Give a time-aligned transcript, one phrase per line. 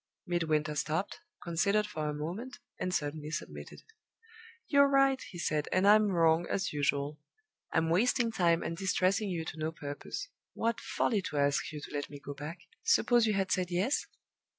[0.25, 3.83] Midwinter stopped, considered for a moment, and suddenly submitted.
[4.67, 7.19] "You're right," he said, "and I'm wrong, as usual.
[7.71, 10.29] I'm wasting time and distressing you to no purpose.
[10.55, 12.61] What folly to ask you to let me go back!
[12.83, 14.07] Suppose you had said yes?"